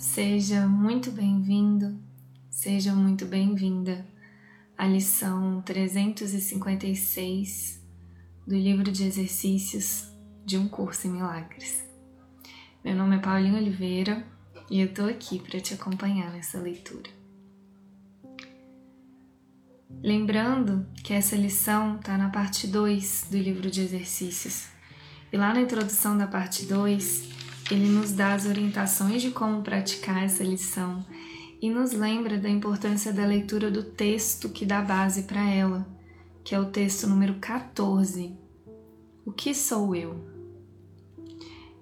[0.00, 2.00] Seja muito bem-vindo,
[2.48, 4.06] seja muito bem-vinda
[4.76, 7.84] à lição 356
[8.46, 10.10] do livro de exercícios
[10.42, 11.84] de um curso em milagres.
[12.82, 14.26] Meu nome é Paulinho Oliveira
[14.70, 17.10] e eu tô aqui para te acompanhar nessa leitura.
[20.02, 24.70] Lembrando que essa lição está na parte 2 do livro de exercícios.
[25.30, 30.24] E lá na introdução da parte 2, ele nos dá as orientações de como praticar
[30.24, 31.06] essa lição
[31.62, 35.86] e nos lembra da importância da leitura do texto que dá base para ela,
[36.42, 38.34] que é o texto número 14.
[39.24, 40.28] O que sou eu?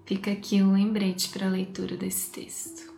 [0.05, 2.93] Fica aqui o um lembrete para a leitura desse texto.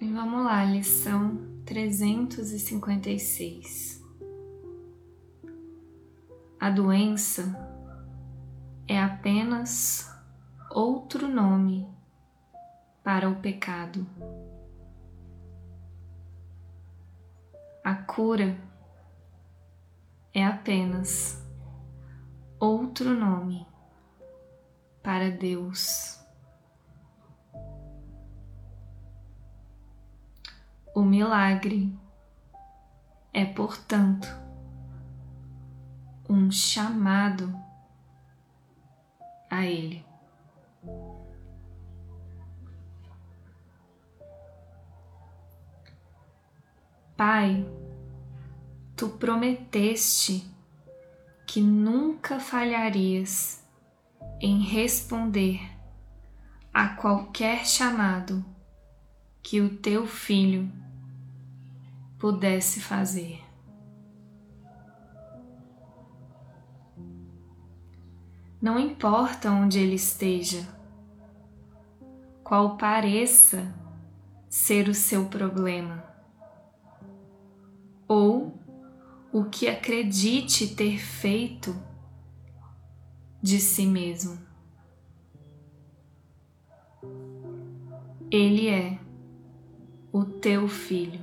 [0.00, 4.00] E vamos lá, lição 356.
[6.58, 7.54] A doença
[8.86, 10.10] é apenas
[10.70, 11.88] outro nome
[13.10, 14.06] para o pecado.
[17.82, 18.56] A cura
[20.32, 21.44] é apenas
[22.60, 23.66] outro nome
[25.02, 26.24] para Deus.
[30.94, 31.92] O milagre
[33.32, 34.28] é, portanto,
[36.28, 37.52] um chamado
[39.50, 40.06] a Ele.
[47.20, 47.66] Pai,
[48.96, 50.50] tu prometeste
[51.46, 53.62] que nunca falharias
[54.40, 55.60] em responder
[56.72, 58.42] a qualquer chamado
[59.42, 60.72] que o teu filho
[62.18, 63.44] pudesse fazer.
[68.62, 70.66] Não importa onde ele esteja,
[72.42, 73.74] qual pareça
[74.48, 76.08] ser o seu problema
[78.10, 78.52] ou
[79.32, 81.72] o que acredite ter feito
[83.40, 84.36] de si mesmo.
[88.28, 88.98] Ele é
[90.12, 91.20] o teu filho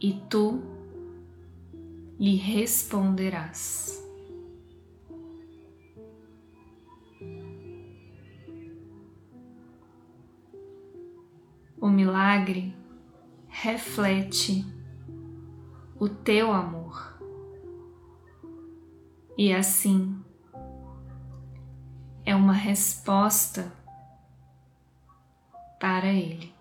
[0.00, 0.62] e tu
[2.18, 4.02] lhe responderás.
[11.78, 12.74] O milagre
[13.46, 14.75] reflete
[15.98, 17.16] o teu amor.
[19.36, 20.22] E assim
[22.24, 23.72] é uma resposta
[25.80, 26.54] para Ele.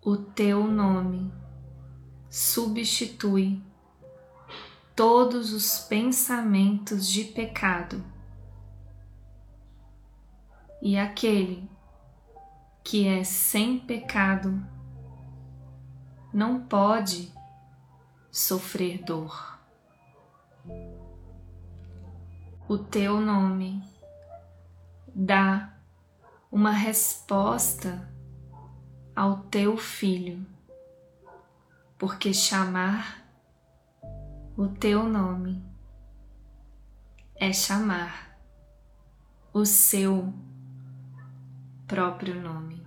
[0.00, 1.32] O teu nome
[2.30, 3.60] substitui
[4.94, 8.02] todos os pensamentos de pecado
[10.80, 11.68] e aquele
[12.88, 14.66] que é sem pecado
[16.32, 17.30] não pode
[18.32, 19.60] sofrer dor.
[22.66, 23.82] O teu nome
[25.14, 25.70] dá
[26.50, 28.10] uma resposta
[29.14, 30.46] ao teu filho,
[31.98, 33.22] porque chamar
[34.56, 35.62] o teu nome
[37.36, 38.34] é chamar
[39.52, 40.32] o seu
[41.88, 42.86] próprio nome.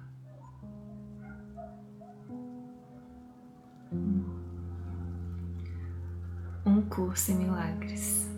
[6.63, 8.29] Um curso em milagres.